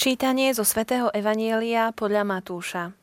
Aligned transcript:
Čítanie 0.00 0.48
zo 0.56 0.64
svätého 0.64 1.12
Evanielia 1.12 1.92
podľa 1.92 2.24
Matúša. 2.24 2.96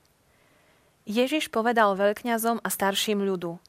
Ježiš 1.06 1.54
povedal 1.54 1.94
veľkňazom 1.94 2.58
a 2.58 2.70
starším 2.74 3.22
ľudu. 3.22 3.62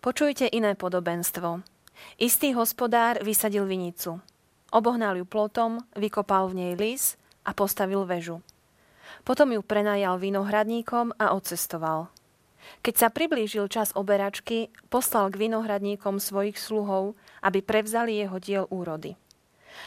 Počujte 0.00 0.48
iné 0.48 0.72
podobenstvo. 0.72 1.60
Istý 2.16 2.56
hospodár 2.56 3.20
vysadil 3.20 3.68
vinicu. 3.68 4.24
Obohnal 4.72 5.20
ju 5.20 5.28
plotom, 5.28 5.84
vykopal 6.00 6.48
v 6.48 6.56
nej 6.56 6.72
lis 6.80 7.20
a 7.44 7.52
postavil 7.52 8.08
väžu. 8.08 8.40
Potom 9.20 9.52
ju 9.52 9.60
prenajal 9.60 10.16
vinohradníkom 10.16 11.12
a 11.20 11.36
odcestoval. 11.36 12.08
Keď 12.80 12.94
sa 12.96 13.12
priblížil 13.12 13.68
čas 13.68 13.92
oberačky, 13.92 14.72
poslal 14.88 15.28
k 15.28 15.44
vinohradníkom 15.44 16.16
svojich 16.16 16.56
sluhov, 16.56 17.20
aby 17.44 17.60
prevzali 17.60 18.16
jeho 18.16 18.40
diel 18.40 18.64
úrody. 18.72 19.12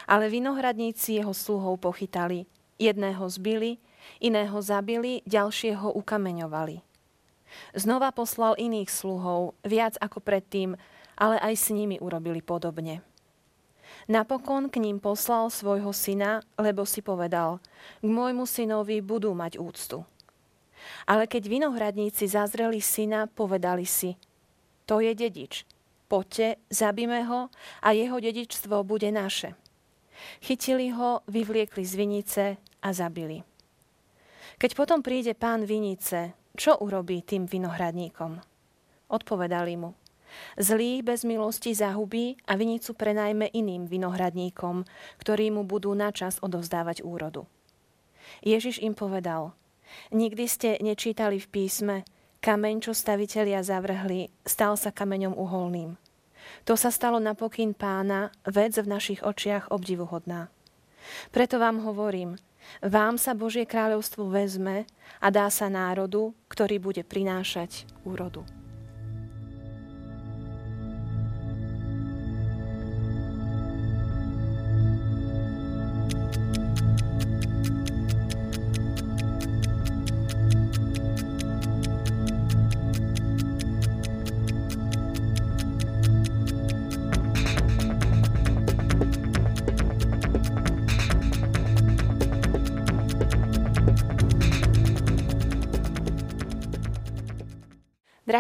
Ale 0.06 0.30
vinohradníci 0.30 1.18
jeho 1.18 1.34
sluhov 1.34 1.82
pochytali– 1.82 2.46
Jedného 2.80 3.28
zbili, 3.28 3.78
iného 4.24 4.56
zabili, 4.64 5.20
ďalšieho 5.28 5.92
ukameňovali. 6.00 6.80
Znova 7.76 8.16
poslal 8.16 8.56
iných 8.56 8.88
sluhov, 8.88 9.58
viac 9.68 10.00
ako 10.00 10.24
predtým, 10.24 10.80
ale 11.20 11.36
aj 11.44 11.54
s 11.60 11.68
nimi 11.76 12.00
urobili 12.00 12.40
podobne. 12.40 13.04
Napokon 14.08 14.72
k 14.72 14.80
ním 14.80 15.02
poslal 15.02 15.52
svojho 15.52 15.92
syna, 15.92 16.40
lebo 16.56 16.88
si 16.88 17.04
povedal, 17.04 17.60
k 18.00 18.08
môjmu 18.08 18.48
synovi 18.48 19.04
budú 19.04 19.36
mať 19.36 19.60
úctu. 19.60 20.06
Ale 21.04 21.28
keď 21.28 21.52
vinohradníci 21.52 22.32
zazreli 22.32 22.80
syna, 22.80 23.28
povedali 23.28 23.84
si, 23.84 24.16
to 24.88 25.04
je 25.04 25.12
dedič, 25.12 25.68
poďte, 26.08 26.58
zabíme 26.72 27.28
ho 27.28 27.52
a 27.84 27.88
jeho 27.92 28.18
dedičstvo 28.18 28.82
bude 28.88 29.12
naše. 29.12 29.54
Chytili 30.42 30.90
ho, 30.96 31.22
vyvliekli 31.28 31.84
z 31.84 31.94
vinice 31.96 32.44
a 32.84 32.90
zabili. 32.96 33.44
Keď 34.60 34.72
potom 34.76 35.00
príde 35.00 35.36
pán 35.36 35.64
vinice, 35.64 36.36
čo 36.58 36.76
urobí 36.84 37.24
tým 37.24 37.48
vinohradníkom? 37.48 38.44
Odpovedali 39.08 39.76
mu. 39.80 39.96
Zlý 40.60 41.02
bez 41.02 41.26
milosti 41.26 41.74
zahubí 41.74 42.38
a 42.46 42.54
vinicu 42.54 42.94
prenajme 42.94 43.50
iným 43.50 43.90
vinohradníkom, 43.90 44.86
ktorí 45.18 45.50
mu 45.50 45.66
budú 45.66 45.96
načas 45.98 46.38
odovzdávať 46.44 47.02
úrodu. 47.02 47.50
Ježiš 48.46 48.78
im 48.84 48.94
povedal, 48.94 49.58
nikdy 50.14 50.46
ste 50.46 50.70
nečítali 50.84 51.42
v 51.42 51.48
písme, 51.50 51.96
kameň, 52.46 52.76
čo 52.86 52.92
stavitelia 52.94 53.66
zavrhli, 53.66 54.30
stal 54.46 54.78
sa 54.78 54.94
kameňom 54.94 55.34
uholným. 55.34 55.98
To 56.66 56.78
sa 56.78 56.94
stalo 56.94 57.18
napokyn 57.18 57.74
pána, 57.74 58.30
vec 58.46 58.78
v 58.78 58.88
našich 58.88 59.22
očiach 59.26 59.74
obdivuhodná. 59.74 60.50
Preto 61.34 61.58
vám 61.58 61.82
hovorím, 61.82 62.38
vám 62.84 63.18
sa 63.18 63.34
Božie 63.38 63.66
kráľovstvo 63.66 64.30
vezme 64.30 64.86
a 65.20 65.28
dá 65.30 65.48
sa 65.50 65.70
národu, 65.70 66.34
ktorý 66.52 66.78
bude 66.80 67.04
prinášať 67.06 67.90
úrodu. 68.04 68.59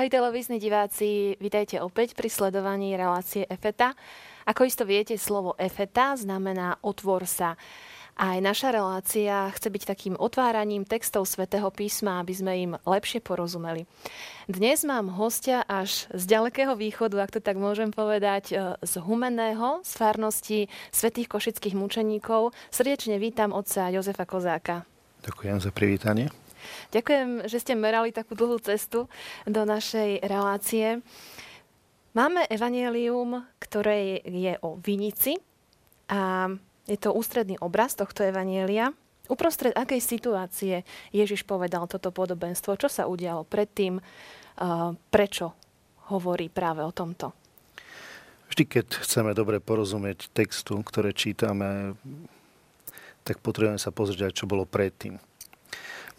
Drahí 0.09 0.25
televízni 0.25 0.57
diváci, 0.57 1.37
vitajte 1.37 1.77
opäť 1.85 2.17
pri 2.17 2.33
sledovaní 2.33 2.97
relácie 2.97 3.45
EFETA. 3.45 3.93
Ako 4.49 4.65
isto 4.65 4.81
viete, 4.81 5.13
slovo 5.21 5.53
EFETA 5.53 6.17
znamená 6.17 6.81
otvor 6.81 7.29
sa. 7.29 7.53
Aj 8.17 8.41
naša 8.41 8.73
relácia 8.73 9.53
chce 9.53 9.69
byť 9.69 9.83
takým 9.85 10.15
otváraním 10.17 10.81
textov 10.81 11.29
svätého 11.29 11.69
písma, 11.69 12.25
aby 12.25 12.33
sme 12.33 12.53
im 12.57 12.73
lepšie 12.89 13.21
porozumeli. 13.21 13.85
Dnes 14.49 14.81
mám 14.81 15.13
hostia 15.13 15.61
až 15.69 16.09
z 16.09 16.25
ďalekého 16.25 16.73
východu, 16.73 17.21
ak 17.21 17.37
to 17.37 17.39
tak 17.45 17.61
môžem 17.61 17.93
povedať, 17.93 18.49
e, 18.49 18.81
z 18.81 18.93
Humenného, 19.05 19.85
z 19.85 19.91
farnosti 19.93 20.59
svätých 20.89 21.29
košických 21.29 21.77
mučeníkov. 21.77 22.57
Srdečne 22.73 23.21
vítam 23.21 23.53
otca 23.53 23.93
Jozefa 23.93 24.25
Kozáka. 24.25 24.89
Ďakujem 25.21 25.57
za 25.61 25.69
privítanie. 25.69 26.48
Ďakujem, 26.91 27.49
že 27.49 27.57
ste 27.61 27.73
merali 27.77 28.09
takú 28.11 28.33
dlhú 28.33 28.57
cestu 28.59 29.09
do 29.45 29.61
našej 29.63 30.25
relácie. 30.25 31.03
Máme 32.17 32.45
evanelium, 32.49 33.45
ktoré 33.61 34.19
je 34.25 34.57
o 34.65 34.81
vinici 34.81 35.37
a 36.09 36.49
je 36.89 36.97
to 36.97 37.13
ústredný 37.13 37.61
obraz 37.61 37.93
tohto 37.93 38.25
evanielia. 38.25 38.89
Uprostred 39.29 39.77
akej 39.77 40.01
situácie 40.01 40.81
Ježiš 41.13 41.45
povedal 41.45 41.85
toto 41.85 42.09
podobenstvo? 42.09 42.81
Čo 42.81 42.89
sa 42.89 43.05
udialo 43.05 43.45
predtým? 43.45 44.01
Prečo 45.13 45.53
hovorí 46.09 46.49
práve 46.49 46.81
o 46.81 46.89
tomto? 46.89 47.29
Vždy, 48.49 48.65
keď 48.65 49.05
chceme 49.05 49.37
dobre 49.37 49.61
porozumieť 49.61 50.33
textu, 50.33 50.81
ktoré 50.81 51.13
čítame, 51.13 51.93
tak 53.21 53.37
potrebujeme 53.45 53.77
sa 53.77 53.93
pozrieť 53.93 54.25
aj, 54.25 54.33
čo 54.33 54.49
bolo 54.49 54.65
predtým. 54.65 55.21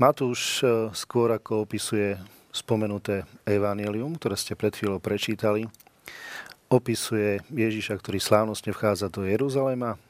Matúš 0.00 0.64
e, 0.64 0.88
skôr 0.96 1.28
ako 1.28 1.68
opisuje 1.68 2.16
spomenuté 2.56 3.28
evanelium, 3.44 4.16
ktoré 4.16 4.32
ste 4.32 4.56
pred 4.56 4.72
chvíľou 4.72 4.96
prečítali, 4.96 5.68
opisuje 6.72 7.44
Ježiša, 7.52 8.00
ktorý 8.00 8.16
slávnostne 8.16 8.72
vchádza 8.72 9.12
do 9.12 9.28
Jeruzalema, 9.28 10.00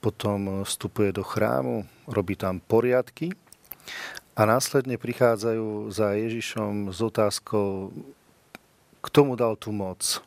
potom 0.00 0.64
vstupuje 0.64 1.12
do 1.12 1.20
chrámu, 1.20 1.84
robí 2.08 2.40
tam 2.40 2.56
poriadky 2.56 3.36
a 4.32 4.48
následne 4.48 4.96
prichádzajú 4.96 5.92
za 5.92 6.16
Ježišom 6.16 6.88
s 6.88 6.98
otázkou, 7.04 7.92
kto 9.04 9.18
mu 9.28 9.36
dal 9.36 9.60
tú 9.60 9.76
moc, 9.76 10.24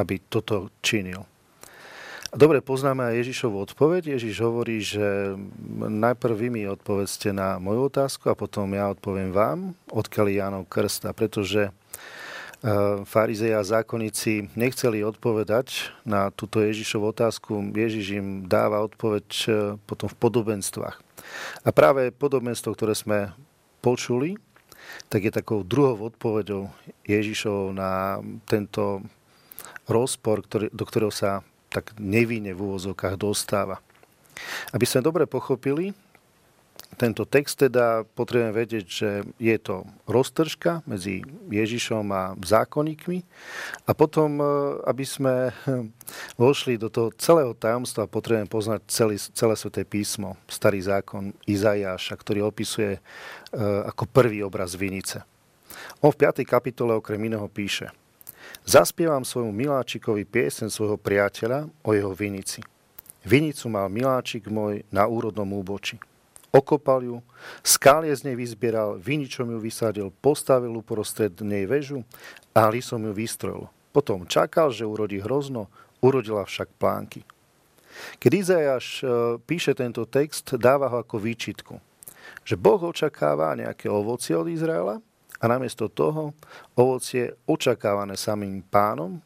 aby 0.00 0.16
toto 0.32 0.72
činil. 0.80 1.28
Dobre, 2.34 2.58
poznáme 2.58 3.14
aj 3.14 3.22
Ježišovu 3.22 3.62
odpoveď. 3.70 4.18
Ježiš 4.18 4.42
hovorí, 4.42 4.82
že 4.82 5.38
najprv 5.78 6.34
vy 6.34 6.48
mi 6.50 6.62
odpovedzte 6.66 7.30
na 7.30 7.62
moju 7.62 7.86
otázku 7.86 8.26
a 8.26 8.34
potom 8.34 8.74
ja 8.74 8.90
odpoviem 8.90 9.30
vám, 9.30 9.78
odkiaľ 9.94 10.26
Jánov 10.34 10.64
krst. 10.66 11.06
A 11.06 11.14
pretože 11.14 11.70
e, 11.70 11.72
farizei 13.06 13.54
a 13.54 13.62
zákonníci 13.62 14.50
nechceli 14.58 15.06
odpovedať 15.06 15.94
na 16.02 16.34
túto 16.34 16.58
Ježišovú 16.58 17.14
otázku, 17.14 17.70
Ježiš 17.70 18.18
im 18.18 18.50
dáva 18.50 18.82
odpoveď 18.82 19.26
e, 19.30 19.48
potom 19.86 20.10
v 20.10 20.18
podobenstvách. 20.18 20.98
A 21.62 21.70
práve 21.70 22.10
podobenstvo, 22.10 22.74
ktoré 22.74 22.98
sme 22.98 23.30
počuli, 23.78 24.34
tak 25.06 25.22
je 25.22 25.38
takou 25.38 25.62
druhou 25.62 26.10
odpoveďou 26.10 26.66
Ježišov 27.06 27.78
na 27.78 28.18
tento 28.50 29.06
rozpor, 29.86 30.42
ktorý, 30.42 30.74
do 30.74 30.82
ktorého 30.82 31.14
sa 31.14 31.46
tak 31.74 31.98
nevinne 31.98 32.54
v 32.54 32.62
úvozovkách 32.70 33.18
dostáva. 33.18 33.82
Aby 34.70 34.86
sme 34.86 35.02
dobre 35.02 35.26
pochopili, 35.26 35.90
tento 36.94 37.26
text 37.26 37.58
teda 37.58 38.06
potrebujeme 38.14 38.54
vedieť, 38.54 38.86
že 38.86 39.10
je 39.42 39.56
to 39.58 39.82
roztržka 40.06 40.86
medzi 40.86 41.26
Ježišom 41.50 42.06
a 42.14 42.38
zákonníkmi 42.38 43.18
a 43.86 43.90
potom, 43.98 44.38
e, 44.38 44.46
aby 44.86 45.02
sme 45.02 45.50
vošli 46.38 46.78
do 46.78 46.86
toho 46.86 47.10
celého 47.18 47.50
tajomstva, 47.50 48.06
potrebujeme 48.06 48.46
poznať 48.46 48.80
celý, 48.86 49.18
celé 49.18 49.54
sveté 49.58 49.82
písmo, 49.82 50.38
starý 50.46 50.78
zákon 50.86 51.34
Izajáša, 51.50 52.14
ktorý 52.14 52.46
opisuje 52.46 52.98
e, 52.98 53.00
ako 53.90 54.06
prvý 54.06 54.46
obraz 54.46 54.78
vinice. 54.78 55.26
On 55.98 56.14
v 56.14 56.30
5. 56.30 56.46
kapitole 56.46 56.94
okrem 56.94 57.18
iného 57.18 57.46
píše– 57.50 57.90
Zaspievam 58.64 59.28
svojmu 59.28 59.52
miláčikovi 59.52 60.24
piesen 60.24 60.72
svojho 60.72 60.96
priateľa 60.96 61.68
o 61.84 61.92
jeho 61.92 62.16
vinici. 62.16 62.64
Vinicu 63.20 63.68
mal 63.68 63.92
miláčik 63.92 64.48
môj 64.48 64.88
na 64.88 65.04
úrodnom 65.04 65.52
úboči. 65.52 66.00
Okopal 66.48 67.04
ju, 67.04 67.16
skálie 67.60 68.08
z 68.16 68.24
nej 68.24 68.36
vyzbieral, 68.40 68.96
viničom 68.96 69.52
ju 69.52 69.58
vysadil, 69.60 70.08
postavil 70.24 70.72
uprostred 70.80 71.36
nej 71.44 71.68
väžu 71.68 72.08
a 72.56 72.72
lisom 72.72 73.04
ju 73.04 73.12
vystrojil. 73.12 73.68
Potom 73.92 74.24
čakal, 74.24 74.72
že 74.72 74.88
urodí 74.88 75.20
hrozno, 75.20 75.68
urodila 76.00 76.48
však 76.48 76.72
plánky. 76.80 77.20
Keď 78.16 78.32
Izajáš 78.32 78.86
e, 79.00 79.06
píše 79.44 79.76
tento 79.76 80.08
text, 80.08 80.56
dáva 80.56 80.88
ho 80.88 81.04
ako 81.04 81.20
výčitku, 81.20 81.76
že 82.48 82.56
Boh 82.56 82.80
očakáva 82.80 83.52
nejaké 83.60 83.92
ovocie 83.92 84.32
od 84.32 84.48
Izraela, 84.48 85.04
a 85.44 85.50
namiesto 85.52 85.92
toho 85.92 86.32
ovocie 86.72 87.36
očakávané 87.44 88.16
samým 88.16 88.64
pánom 88.64 89.20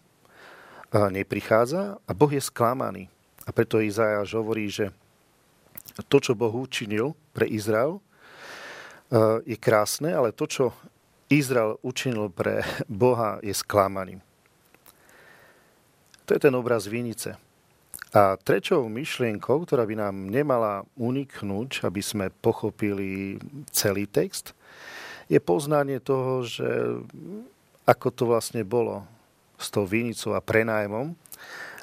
neprichádza 0.90 1.94
a 2.02 2.10
Boh 2.10 2.32
je 2.34 2.42
sklamaný. 2.42 3.06
A 3.46 3.54
preto 3.54 3.78
Izajáš 3.78 4.34
hovorí, 4.34 4.66
že 4.66 4.90
to, 6.10 6.18
čo 6.18 6.34
Boh 6.34 6.50
učinil 6.50 7.14
pre 7.30 7.46
Izrael, 7.46 8.02
je 9.46 9.56
krásne, 9.56 10.10
ale 10.10 10.34
to, 10.34 10.50
čo 10.50 10.64
Izrael 11.30 11.78
učinil 11.86 12.34
pre 12.34 12.66
Boha, 12.90 13.38
je 13.38 13.54
sklamaním. 13.54 14.18
To 16.26 16.34
je 16.34 16.40
ten 16.42 16.52
obraz 16.58 16.90
vinice. 16.90 17.38
A 18.12 18.36
treťou 18.40 18.88
myšlienkou, 18.90 19.64
ktorá 19.64 19.84
by 19.86 19.94
nám 19.96 20.32
nemala 20.32 20.82
uniknúť, 20.96 21.84
aby 21.86 22.00
sme 22.00 22.32
pochopili 22.40 23.36
celý 23.70 24.08
text, 24.08 24.56
je 25.28 25.40
poznanie 25.40 26.00
toho, 26.00 26.44
že 26.44 26.68
ako 27.84 28.08
to 28.12 28.24
vlastne 28.28 28.64
bolo 28.64 29.04
s 29.60 29.68
tou 29.72 29.84
vinicou 29.84 30.32
a 30.36 30.44
prenájmom. 30.44 31.12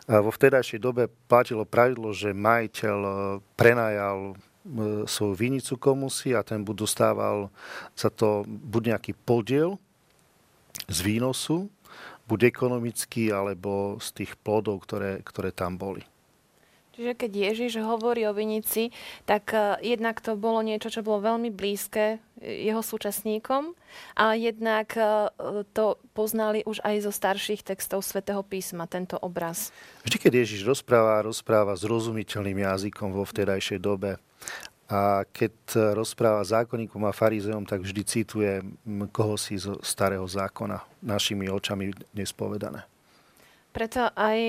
A 0.06 0.22
vo 0.22 0.30
vtedajšej 0.30 0.78
dobe 0.82 1.10
platilo 1.26 1.66
pravidlo, 1.66 2.14
že 2.14 2.34
majiteľ 2.34 2.98
prenajal 3.58 4.38
svoju 5.06 5.34
vinicu 5.38 5.78
komusi 5.78 6.34
a 6.34 6.42
ten 6.42 6.66
buď 6.66 6.76
dostával 6.86 7.54
za 7.94 8.10
to 8.10 8.46
buď 8.46 8.98
nejaký 8.98 9.14
podiel 9.14 9.78
z 10.90 10.98
výnosu, 11.06 11.70
buď 12.26 12.50
ekonomický, 12.50 13.30
alebo 13.30 14.02
z 14.02 14.26
tých 14.26 14.34
plodov, 14.42 14.82
ktoré, 14.86 15.22
ktoré 15.22 15.54
tam 15.54 15.78
boli. 15.78 16.02
Čiže 16.96 17.12
keď 17.12 17.32
Ježiš 17.52 17.84
hovorí 17.84 18.24
o 18.24 18.32
vinici, 18.32 18.96
tak 19.28 19.52
uh, 19.52 19.76
jednak 19.84 20.24
to 20.24 20.40
bolo 20.40 20.64
niečo, 20.64 20.88
čo 20.88 21.04
bolo 21.04 21.20
veľmi 21.20 21.52
blízke 21.52 22.24
jeho 22.40 22.80
súčasníkom 22.80 23.76
a 24.16 24.32
jednak 24.40 24.96
uh, 24.96 25.28
to 25.76 26.00
poznali 26.16 26.64
už 26.64 26.80
aj 26.88 27.04
zo 27.04 27.12
starších 27.12 27.68
textov 27.68 28.00
svätého 28.00 28.40
písma, 28.48 28.88
tento 28.88 29.20
obraz. 29.20 29.76
Vždy, 30.08 30.18
keď 30.24 30.32
Ježiš 30.48 30.64
rozpráva, 30.64 31.20
rozpráva 31.20 31.76
zrozumiteľným 31.76 32.64
jazykom 32.64 33.12
vo 33.12 33.28
vtedajšej 33.28 33.80
dobe 33.84 34.16
a 34.88 35.28
keď 35.36 35.52
rozpráva 35.98 36.48
zákonníkom 36.48 37.04
a 37.04 37.12
farizeom, 37.12 37.68
tak 37.68 37.84
vždy 37.84 38.02
cituje 38.08 38.64
koho 39.12 39.36
si 39.36 39.60
zo 39.60 39.82
starého 39.84 40.24
zákona, 40.24 40.80
našimi 41.04 41.52
očami 41.52 41.92
dnes 42.14 42.32
povedané. 42.32 42.86
Preto 43.76 44.08
aj, 44.16 44.40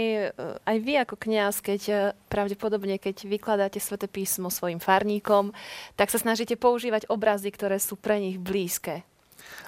aj 0.62 0.76
vy 0.78 1.02
ako 1.02 1.18
kňaz, 1.18 1.58
keď 1.58 2.14
pravdepodobne, 2.30 2.94
keď 3.02 3.26
vykladáte 3.26 3.82
sväté 3.82 4.06
písmo 4.06 4.54
svojim 4.54 4.78
farníkom, 4.78 5.50
tak 5.98 6.14
sa 6.14 6.22
snažíte 6.22 6.54
používať 6.54 7.10
obrazy, 7.10 7.50
ktoré 7.50 7.82
sú 7.82 7.98
pre 7.98 8.22
nich 8.22 8.38
blízke. 8.38 9.02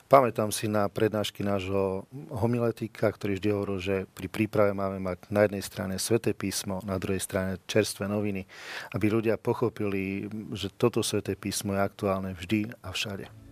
Pamätám 0.07 0.55
si 0.55 0.71
na 0.71 0.87
prednášky 0.87 1.43
nášho 1.43 2.07
homiletika, 2.31 3.11
ktorý 3.11 3.37
vždy 3.37 3.49
hovoril, 3.51 3.79
že 3.83 3.97
pri 4.15 4.31
príprave 4.31 4.71
máme 4.71 5.03
mať 5.03 5.27
na 5.29 5.45
jednej 5.45 5.63
strane 5.67 5.95
sveté 5.99 6.33
písmo, 6.33 6.79
na 6.87 6.97
druhej 6.97 7.21
strane 7.21 7.59
čerstvé 7.67 8.07
noviny, 8.07 8.47
aby 8.95 9.07
ľudia 9.11 9.37
pochopili, 9.43 10.31
že 10.55 10.71
toto 10.71 11.03
sveté 11.03 11.35
písmo 11.35 11.75
je 11.75 11.83
aktuálne 11.83 12.33
vždy 12.33 12.73
a 12.79 12.95
všade. 12.95 13.48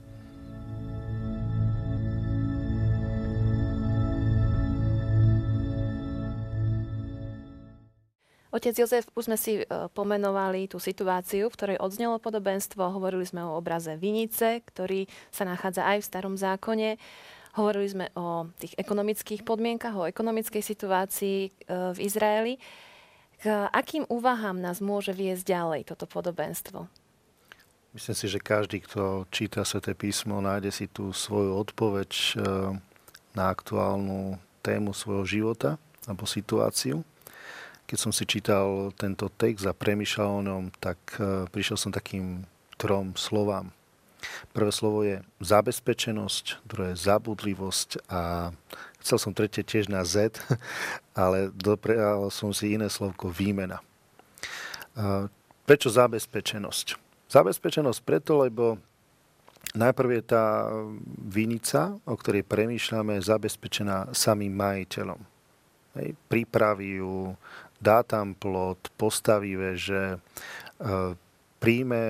Otec 8.56 8.72
Jozef, 8.72 9.04
už 9.12 9.28
sme 9.28 9.36
si 9.36 9.60
e, 9.60 9.64
pomenovali 9.92 10.64
tú 10.64 10.80
situáciu, 10.80 11.52
v 11.52 11.56
ktorej 11.60 11.76
odznelo 11.76 12.16
podobenstvo. 12.16 12.88
Hovorili 12.88 13.28
sme 13.28 13.44
o 13.44 13.52
obraze 13.52 14.00
Vinice, 14.00 14.64
ktorý 14.64 15.04
sa 15.28 15.44
nachádza 15.44 15.84
aj 15.84 16.00
v 16.00 16.08
starom 16.08 16.34
zákone. 16.40 16.96
Hovorili 17.60 17.88
sme 17.92 18.06
o 18.16 18.48
tých 18.56 18.72
ekonomických 18.80 19.44
podmienkach, 19.44 19.92
o 19.92 20.08
ekonomickej 20.08 20.64
situácii 20.64 21.38
e, 21.44 21.50
v 21.68 21.98
Izraeli. 22.00 22.56
K 23.44 23.68
akým 23.68 24.08
úvahám 24.08 24.56
nás 24.56 24.80
môže 24.80 25.12
viesť 25.12 25.52
ďalej 25.52 25.92
toto 25.92 26.08
podobenstvo? 26.08 26.88
Myslím 27.92 28.16
si, 28.16 28.26
že 28.32 28.40
každý, 28.40 28.80
kto 28.80 29.28
číta 29.28 29.68
Sveté 29.68 29.92
písmo, 29.92 30.40
nájde 30.40 30.72
si 30.72 30.88
tú 30.88 31.12
svoju 31.12 31.60
odpoveď 31.60 32.10
e, 32.12 32.28
na 33.36 33.52
aktuálnu 33.52 34.40
tému 34.64 34.96
svojho 34.96 35.28
života 35.28 35.76
alebo 36.08 36.24
situáciu. 36.24 37.04
Keď 37.86 37.98
som 38.02 38.10
si 38.10 38.26
čítal 38.26 38.90
tento 38.98 39.30
text 39.30 39.62
a 39.62 39.70
premýšľal 39.70 40.30
o 40.30 40.46
ňom, 40.46 40.64
tak 40.82 40.98
e, 41.22 41.46
prišiel 41.46 41.78
som 41.78 41.94
takým 41.94 42.42
trom 42.74 43.14
slovám. 43.14 43.70
Prvé 44.50 44.74
slovo 44.74 45.06
je 45.06 45.22
zabezpečenosť, 45.38 46.66
druhé 46.66 46.98
zabudlivosť 46.98 48.10
a 48.10 48.50
chcel 48.98 49.18
som 49.22 49.30
tretie 49.30 49.62
tiež 49.62 49.86
na 49.86 50.02
Z, 50.02 50.34
ale 51.14 51.54
doprial 51.54 52.26
som 52.34 52.50
si 52.50 52.74
iné 52.74 52.90
slovko 52.90 53.30
výmena. 53.30 53.78
E, 53.78 55.30
prečo 55.62 55.86
zabezpečenosť? 55.86 56.98
Zabezpečenosť 57.30 58.00
preto, 58.02 58.42
lebo 58.42 58.82
najprv 59.78 60.08
je 60.10 60.22
tá 60.26 60.74
vinica, 61.22 61.94
o 62.02 62.18
ktorej 62.18 62.42
premýšľame, 62.46 63.18
zabezpečená 63.22 64.10
samým 64.10 64.54
majiteľom. 64.58 65.20
Hej, 65.96 66.12
pripraví 66.28 67.00
ju, 67.00 67.32
dá 67.80 68.02
tam 68.02 68.32
plot, 68.32 68.92
postaví 68.96 69.56
veže, 69.56 70.16
e, 70.16 70.18
príjme 71.60 72.02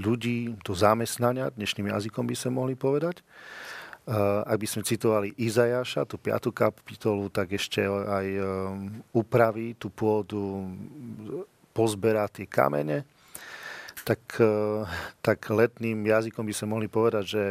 ľudí 0.00 0.56
do 0.64 0.72
zamestnania, 0.72 1.52
dnešným 1.54 1.92
jazykom 1.92 2.24
by 2.26 2.34
sme 2.36 2.50
mohli 2.56 2.74
povedať. 2.74 3.20
E, 3.20 3.22
ak 4.44 4.56
by 4.56 4.66
sme 4.66 4.82
citovali 4.82 5.28
Izajaša, 5.36 6.08
tú 6.08 6.16
piatú 6.16 6.50
kapitolu, 6.50 7.28
tak 7.28 7.54
ešte 7.54 7.84
aj 7.88 8.26
e, 8.26 8.42
upraví 9.12 9.76
tú 9.76 9.92
pôdu, 9.92 10.72
pozberá 11.76 12.26
tie 12.26 12.48
kamene 12.48 13.04
tak, 14.04 14.20
eh, 14.40 14.82
tak 15.20 15.38
letným 15.50 16.00
jazykom 16.02 16.44
by 16.46 16.54
sme 16.54 16.72
mohli 16.76 16.88
povedať, 16.88 17.24
že 17.24 17.42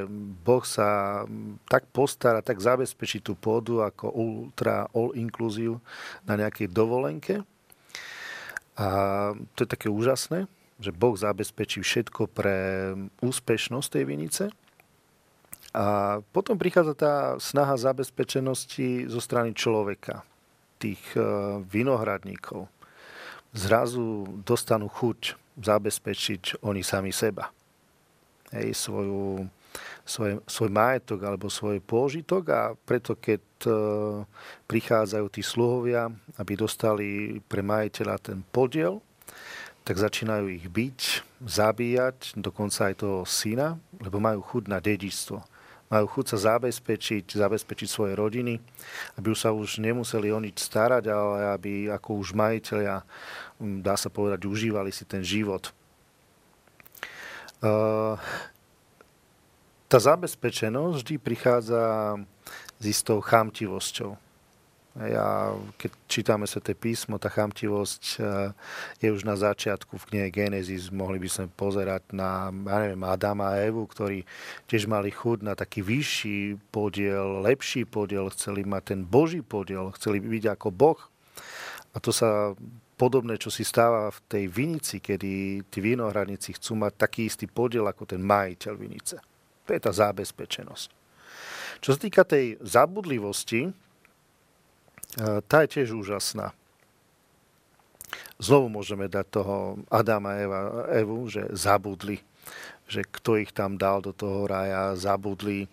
Boh 0.44 0.63
sa 0.65 1.24
tak 1.70 1.86
postará, 1.94 2.41
tak 2.41 2.62
zabezpečí 2.62 3.22
tú 3.22 3.38
pôdu 3.38 3.86
ako 3.86 4.12
ultra 4.13 4.89
all 4.94 5.13
inclusive 5.13 5.77
na 6.25 6.36
nejakej 6.36 6.70
dovolenke. 6.70 7.46
A 8.79 8.88
to 9.53 9.68
je 9.68 9.70
také 9.70 9.91
úžasné, 9.91 10.48
že 10.79 10.96
Boh 10.96 11.13
zabezpečí 11.13 11.84
všetko 11.84 12.32
pre 12.32 12.58
úspešnosť 13.20 13.89
tej 13.91 14.03
vinice. 14.08 14.44
A 15.75 16.20
potom 16.34 16.58
prichádza 16.58 16.94
tá 16.98 17.13
snaha 17.38 17.77
zabezpečenosti 17.77 19.06
zo 19.06 19.22
strany 19.22 19.53
človeka, 19.53 20.25
tých 20.82 21.01
eh, 21.13 21.24
vinohradníkov. 21.62 22.72
Zrazu 23.50 24.29
dostanú 24.46 24.89
chuť 24.89 25.49
zabezpečiť 25.60 26.63
oni 26.63 26.82
sami 26.82 27.12
seba. 27.12 27.51
Hej, 28.50 28.74
svoju, 28.74 29.46
svoj, 30.08 30.42
svoj 30.50 30.70
majetok 30.74 31.22
alebo 31.22 31.54
svoj 31.54 31.78
pôžitok 31.86 32.44
a 32.50 32.62
preto 32.74 33.13
keď 33.13 33.44
e, 33.68 33.72
prichádzajú 34.66 35.25
tí 35.30 35.46
sluhovia, 35.46 36.10
aby 36.42 36.58
dostali 36.58 37.38
pre 37.46 37.62
majiteľa 37.62 38.16
ten 38.18 38.42
podiel, 38.42 39.04
tak 39.86 39.98
začínajú 39.98 40.46
ich 40.54 40.70
byť, 40.70 41.00
zabíjať, 41.46 42.38
dokonca 42.38 42.94
aj 42.94 42.96
toho 43.01 43.25
syna, 43.25 43.78
lebo 43.98 44.22
majú 44.22 44.42
chuť 44.46 44.63
na 44.70 44.78
dedičstvo. 44.78 45.42
Majú 45.89 46.06
chuť 46.06 46.25
sa 46.38 46.54
zabezpečiť, 46.54 47.34
zabezpečiť 47.34 47.89
svoje 47.89 48.13
rodiny, 48.13 48.62
aby 49.18 49.34
už 49.34 49.39
sa 49.42 49.50
už 49.50 49.82
nemuseli 49.82 50.30
o 50.30 50.38
nič 50.38 50.62
starať, 50.62 51.10
ale 51.10 51.58
aby 51.58 51.89
ako 51.89 52.22
už 52.22 52.38
majiteľia 52.38 53.01
dá 53.60 54.00
sa 54.00 54.08
povedať, 54.08 54.48
užívali 54.48 54.89
si 54.96 55.04
ten 55.04 55.20
život. 55.20 55.75
Tá 59.89 59.98
zabezpečenosť 60.00 60.96
vždy 60.96 61.16
prichádza 61.20 61.84
s 62.80 62.84
istou 62.88 63.20
chamtivosťou. 63.20 64.16
Ja, 65.00 65.56
keď 65.80 65.92
čítame 66.12 66.44
sa 66.50 66.60
tie 66.60 66.75
písmo, 66.75 67.22
tá 67.22 67.32
chamtivosť 67.32 68.04
je 69.00 69.10
už 69.12 69.24
na 69.24 69.38
začiatku 69.38 69.96
v 69.96 70.08
knihe 70.12 70.28
Genesis. 70.28 70.92
Mohli 70.92 71.24
by 71.24 71.30
sme 71.30 71.46
pozerať 71.51 72.10
na, 72.12 72.51
ja 72.51 72.78
neviem, 72.84 73.04
Adama 73.08 73.54
a 73.54 73.63
Evu, 73.63 73.88
ktorí 73.88 74.28
tiež 74.68 74.89
mali 74.92 75.13
chud 75.13 75.39
na 75.46 75.56
taký 75.56 75.86
vyšší 75.86 76.60
podiel, 76.74 77.44
lepší 77.46 77.88
podiel, 77.88 78.28
chceli 78.34 78.68
mať 78.68 78.84
ten 78.96 79.01
Boží 79.08 79.39
podiel, 79.39 79.94
chceli 79.96 80.20
byť 80.20 80.58
ako 80.58 80.68
Boh. 80.74 81.00
A 81.96 81.98
to 82.04 82.12
sa 82.12 82.58
podobné, 83.00 83.39
čo 83.39 83.48
si 83.48 83.63
stáva 83.63 84.12
v 84.12 84.20
tej 84.27 84.46
vinici, 84.51 85.00
kedy 85.00 85.63
tí 85.72 85.79
vinohradníci 85.79 86.60
chcú 86.60 86.75
mať 86.84 87.00
taký 87.00 87.32
istý 87.32 87.48
podiel 87.48 87.88
ako 87.88 88.03
ten 88.03 88.20
majiteľ 88.20 88.74
vinice. 88.75 89.24
To 89.63 89.72
je 89.72 89.79
tá 89.79 89.96
zábezpečenosť. 89.96 90.89
Čo 91.79 91.89
sa 91.96 92.00
týka 92.03 92.27
tej 92.27 92.60
zabudlivosti, 92.60 93.72
e, 93.72 93.72
tá 95.48 95.63
je 95.63 95.79
tiež 95.79 95.96
úžasná. 95.96 96.51
Znovu 98.36 98.68
môžeme 98.68 99.08
dať 99.08 99.25
toho 99.32 99.79
Adama 99.88 100.36
a 100.36 100.91
Evu, 100.91 101.24
že 101.32 101.48
zabudli, 101.56 102.20
že 102.84 103.08
kto 103.08 103.39
ich 103.39 103.56
tam 103.56 103.79
dal 103.79 104.03
do 104.03 104.12
toho 104.12 104.44
raja, 104.44 105.00
zabudli, 105.00 105.72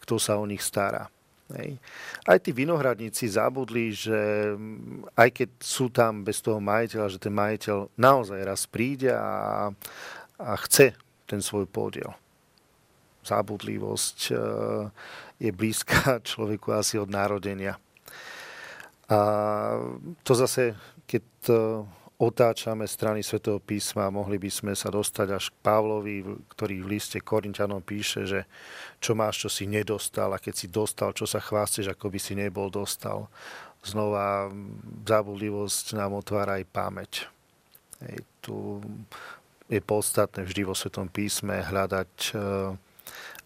kto 0.00 0.16
sa 0.16 0.40
o 0.40 0.48
nich 0.48 0.64
stará. 0.64 1.12
Hej. 1.52 1.76
Aj 2.24 2.38
tí 2.40 2.54
vinohradníci 2.54 3.28
zabudli, 3.28 3.92
že 3.92 4.52
aj 5.18 5.28
keď 5.36 5.50
sú 5.60 5.92
tam 5.92 6.24
bez 6.24 6.40
toho 6.40 6.62
majiteľa, 6.62 7.12
že 7.12 7.18
ten 7.20 7.34
majiteľ 7.34 7.92
naozaj 7.98 8.40
raz 8.40 8.64
príde 8.64 9.12
a, 9.12 9.68
a 10.40 10.52
chce 10.64 10.96
ten 11.28 11.44
svoj 11.44 11.68
podiel. 11.68 12.14
Zábudlivosť 13.22 14.18
e, 14.30 14.34
je 15.42 15.50
blízka 15.52 16.18
človeku 16.30 16.72
asi 16.72 16.96
od 16.96 17.12
narodenia. 17.12 17.76
A 19.12 19.18
to 20.24 20.32
zase, 20.32 20.72
keď 21.04 21.24
e, 21.50 21.54
otáčame 22.18 22.84
strany 22.86 23.24
svätého 23.24 23.58
písma, 23.58 24.12
mohli 24.12 24.38
by 24.38 24.50
sme 24.50 24.72
sa 24.76 24.92
dostať 24.92 25.28
až 25.32 25.50
k 25.50 25.60
Pavlovi, 25.64 26.22
ktorý 26.52 26.84
v 26.84 26.90
liste 26.98 27.18
Korinčanom 27.18 27.82
píše, 27.82 28.28
že 28.28 28.40
čo 29.02 29.16
máš, 29.16 29.46
čo 29.46 29.48
si 29.50 29.64
nedostal 29.66 30.30
a 30.32 30.42
keď 30.42 30.54
si 30.54 30.66
dostal, 30.70 31.10
čo 31.16 31.26
sa 31.26 31.42
chvásteš, 31.42 31.90
ako 31.90 32.12
by 32.12 32.18
si 32.22 32.38
nebol 32.38 32.70
dostal. 32.70 33.26
Znova 33.82 34.52
zábudlivosť 35.02 35.98
nám 35.98 36.14
otvára 36.14 36.62
aj 36.62 36.70
pamäť. 36.70 37.12
Hej, 38.02 38.22
tu 38.38 38.78
je 39.66 39.80
podstatné 39.82 40.46
vždy 40.46 40.62
vo 40.68 40.74
Svetom 40.76 41.10
písme 41.10 41.64
hľadať 41.64 42.12
eh, 42.34 42.76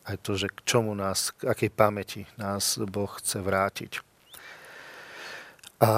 aj 0.06 0.16
to, 0.22 0.38
že 0.38 0.52
k 0.52 0.58
čomu 0.62 0.94
nás, 0.94 1.34
k 1.34 1.50
akej 1.50 1.70
pamäti 1.72 2.22
nás 2.38 2.78
Boh 2.78 3.10
chce 3.18 3.42
vrátiť. 3.42 3.92
A 5.82 5.90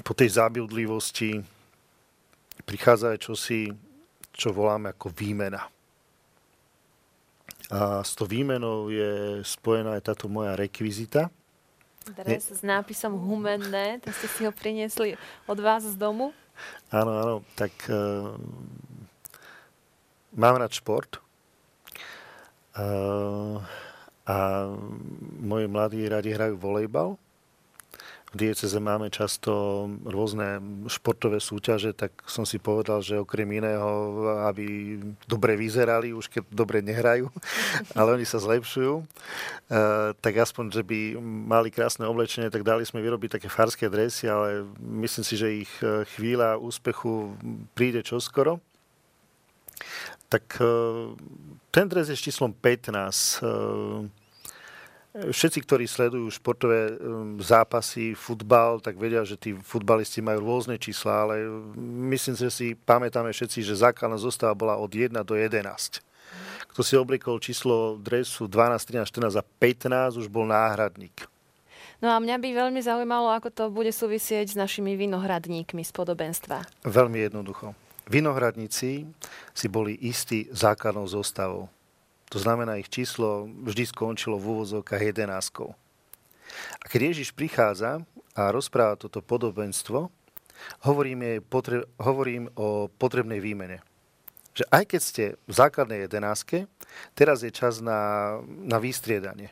po 0.00 0.12
tej 0.16 0.40
zábudlivosti 0.40 1.44
prichádza 2.64 3.16
aj 3.16 3.18
čosi, 3.24 3.60
čo 4.30 4.54
voláme 4.54 4.92
ako 4.94 5.12
výmena. 5.12 5.66
A 7.70 8.02
s 8.02 8.18
tou 8.18 8.26
výmenou 8.26 8.90
je 8.90 9.42
spojená 9.46 9.94
aj 9.94 10.10
táto 10.10 10.26
moja 10.26 10.58
rekvizita. 10.58 11.30
Dres 12.10 12.50
s 12.50 12.66
nápisom 12.66 13.14
humenné, 13.14 14.02
to 14.02 14.10
ste 14.10 14.26
si 14.26 14.40
ho 14.42 14.50
priniesli 14.50 15.14
od 15.46 15.58
vás 15.62 15.86
z 15.86 15.94
domu? 15.94 16.34
Áno, 16.90 17.12
áno, 17.14 17.36
tak 17.54 17.70
uh, 17.86 18.34
mám 20.34 20.58
rád 20.58 20.74
šport. 20.74 21.22
Uh, 22.74 23.62
a 24.26 24.66
moji 25.42 25.66
mladí 25.66 26.06
radi 26.06 26.30
hrajú 26.34 26.54
volejbal 26.58 27.18
dieceze 28.30 28.78
máme 28.78 29.10
často 29.10 29.86
rôzne 30.06 30.62
športové 30.86 31.42
súťaže, 31.42 31.90
tak 31.90 32.14
som 32.30 32.46
si 32.46 32.62
povedal, 32.62 33.02
že 33.02 33.18
okrem 33.18 33.46
iného, 33.58 34.22
aby 34.46 34.98
dobre 35.26 35.58
vyzerali, 35.58 36.14
už 36.14 36.30
keď 36.30 36.42
dobre 36.50 36.78
nehrajú, 36.78 37.26
ale 37.98 38.14
oni 38.14 38.26
sa 38.26 38.38
zlepšujú, 38.38 39.02
eh, 39.02 40.14
tak 40.14 40.34
aspoň, 40.38 40.64
že 40.70 40.82
by 40.86 41.18
mali 41.22 41.74
krásne 41.74 42.06
oblečenie, 42.06 42.54
tak 42.54 42.62
dali 42.62 42.86
sme 42.86 43.02
vyrobiť 43.02 43.42
také 43.42 43.48
farské 43.50 43.90
dresy, 43.90 44.30
ale 44.30 44.62
myslím 44.78 45.24
si, 45.26 45.34
že 45.34 45.48
ich 45.66 45.72
eh, 45.82 46.06
chvíľa 46.14 46.62
úspechu 46.62 47.34
príde 47.74 48.06
čoskoro. 48.06 48.62
Tak 50.30 50.62
eh, 50.62 51.18
ten 51.74 51.86
dres 51.90 52.06
je 52.06 52.14
s 52.14 52.22
číslom 52.22 52.54
15 52.54 54.19
Všetci, 55.10 55.58
ktorí 55.66 55.90
sledujú 55.90 56.30
športové 56.30 56.94
um, 56.94 57.34
zápasy, 57.42 58.14
futbal, 58.14 58.78
tak 58.78 58.94
vedia, 58.94 59.26
že 59.26 59.34
tí 59.34 59.58
futbalisti 59.58 60.22
majú 60.22 60.46
rôzne 60.46 60.78
čísla, 60.78 61.26
ale 61.26 61.42
myslím 62.14 62.38
si, 62.38 62.42
že 62.46 62.52
si 62.54 62.66
pamätáme 62.78 63.34
všetci, 63.34 63.66
že 63.66 63.74
základná 63.74 64.14
zostava 64.22 64.54
bola 64.54 64.78
od 64.78 64.86
1 64.86 65.10
do 65.26 65.34
11. 65.34 65.66
Kto 66.70 66.80
si 66.86 66.94
oblikol 66.94 67.42
číslo 67.42 67.98
dresu 67.98 68.46
12, 68.46 69.02
13, 69.02 69.34
14 69.34 69.34
a 69.34 69.42
15, 69.42 70.22
už 70.22 70.30
bol 70.30 70.46
náhradník. 70.46 71.26
No 71.98 72.14
a 72.14 72.22
mňa 72.22 72.38
by 72.38 72.48
veľmi 72.54 72.80
zaujímalo, 72.80 73.34
ako 73.34 73.50
to 73.50 73.64
bude 73.68 73.90
súvisieť 73.90 74.54
s 74.54 74.56
našimi 74.56 74.94
vinohradníkmi 74.94 75.82
z 75.82 75.90
podobenstva. 75.90 76.62
Veľmi 76.86 77.26
jednoducho. 77.26 77.74
Vinohradníci 78.06 79.10
si 79.52 79.66
boli 79.66 79.98
istí 79.98 80.46
základnou 80.54 81.10
zostavou. 81.10 81.66
To 82.30 82.38
znamená, 82.38 82.78
ich 82.78 82.86
číslo 82.86 83.50
vždy 83.66 83.90
skončilo 83.90 84.38
v 84.38 84.58
úvozovkách 84.58 85.02
jedenáskou. 85.02 85.74
A 86.78 86.84
keď 86.86 87.14
Ježiš 87.14 87.34
prichádza 87.34 88.02
a 88.38 88.42
rozpráva 88.54 88.94
toto 88.94 89.18
podobenstvo, 89.18 90.10
hovorím, 90.86 91.42
potre- 91.42 91.86
hovorím 91.98 92.46
o 92.54 92.86
potrebnej 92.86 93.42
výmene. 93.42 93.82
Že 94.54 94.64
aj 94.70 94.84
keď 94.86 95.00
ste 95.00 95.24
v 95.46 95.52
základnej 95.54 96.06
jedenáske, 96.06 96.66
teraz 97.14 97.42
je 97.42 97.50
čas 97.54 97.78
na, 97.82 98.38
na 98.46 98.78
vystriedanie. 98.82 99.50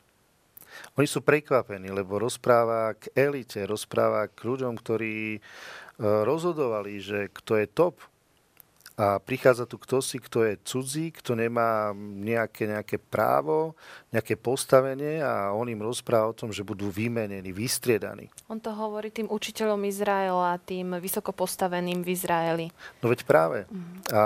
Oni 0.95 1.07
sú 1.11 1.23
prekvapení, 1.23 1.91
lebo 1.91 2.23
rozpráva 2.23 2.95
k 2.95 3.11
elite, 3.15 3.67
rozpráva 3.67 4.31
k 4.31 4.39
ľuďom, 4.47 4.79
ktorí 4.79 5.39
e, 5.39 5.41
rozhodovali, 6.03 7.03
že 7.03 7.19
kto 7.35 7.59
je 7.59 7.67
top, 7.67 7.99
a 8.99 9.23
prichádza 9.23 9.63
tu 9.71 9.79
kto 9.79 10.03
si, 10.03 10.19
kto 10.19 10.43
je 10.43 10.59
cudzí, 10.59 11.15
kto 11.15 11.39
nemá 11.39 11.95
nejaké, 11.95 12.67
nejaké 12.67 12.99
právo, 12.99 13.79
nejaké 14.11 14.35
postavenie 14.35 15.23
a 15.23 15.55
on 15.55 15.71
im 15.71 15.79
rozpráva 15.79 16.35
o 16.35 16.35
tom, 16.35 16.51
že 16.51 16.67
budú 16.67 16.91
vymenení, 16.91 17.55
vystriedaní. 17.55 18.27
On 18.51 18.59
to 18.59 18.75
hovorí 18.75 19.15
tým 19.15 19.31
učiteľom 19.31 19.87
Izraela, 19.87 20.59
tým 20.59 20.99
vysoko 20.99 21.31
postaveným 21.31 22.03
v 22.03 22.11
Izraeli. 22.11 22.67
No 22.99 23.07
veď 23.15 23.23
práve. 23.23 23.71
Mm. 23.71 24.03
A 24.11 24.23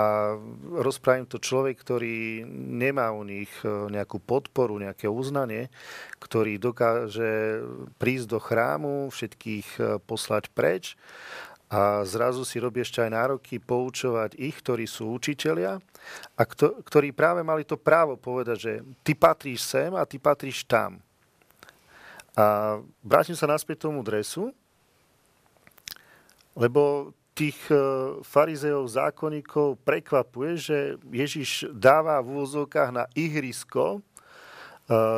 rozpráva 0.81 1.29
to 1.29 1.37
človek, 1.37 1.77
ktorý 1.77 2.41
nemá 2.49 3.13
u 3.13 3.21
nich 3.21 3.53
e, 3.61 3.69
nejakú 3.69 4.17
podporu, 4.17 4.81
nejaké 4.81 5.05
uznanie, 5.05 5.69
ktorý 6.17 6.57
dokáže 6.57 7.61
prísť 8.01 8.25
do 8.33 8.39
chrámu, 8.41 9.13
všetkých 9.13 9.67
e, 9.77 9.81
poslať 10.01 10.49
preč 10.49 10.97
a 11.73 12.05
zrazu 12.05 12.45
si 12.45 12.61
robí 12.61 12.85
ešte 12.85 13.01
aj 13.01 13.09
nároky 13.09 13.57
poučovať 13.57 14.37
ich, 14.37 14.53
ktorí 14.61 14.85
sú 14.85 15.09
učitelia 15.17 15.81
a 16.37 16.41
kto, 16.45 16.85
ktorí 16.85 17.09
práve 17.09 17.41
mali 17.41 17.65
to 17.65 17.81
právo 17.81 18.13
povedať, 18.13 18.57
že 18.61 18.73
ty 19.01 19.17
patríš 19.17 19.65
sem 19.65 19.89
a 19.97 20.05
ty 20.05 20.21
patríš 20.21 20.61
tam. 20.69 21.01
A 22.37 22.77
vrátim 23.01 23.33
sa 23.33 23.49
naspäť 23.49 23.89
tomu 23.89 24.05
dresu, 24.05 24.53
lebo 26.53 27.09
tých 27.33 27.57
e, 27.73 27.77
farizeov, 28.21 28.85
zákonníkov 28.85 29.81
prekvapuje, 29.81 30.51
že 30.53 30.77
Ježiš 31.09 31.73
dáva 31.73 32.21
v 32.21 32.37
úvozovkách 32.37 32.89
na 32.93 33.09
ihrisko 33.17 33.97
e, 33.97 33.99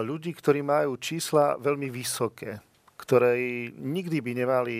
ľudí, 0.07 0.31
ktorí 0.31 0.63
majú 0.63 0.95
čísla 0.95 1.59
veľmi 1.59 1.91
vysoké 1.91 2.63
ktorej 3.05 3.71
nikdy 3.77 4.17
by 4.19 4.31
nemali 4.33 4.77